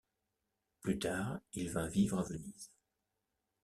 [0.81, 2.71] Plus tard il vint vivre à Venise.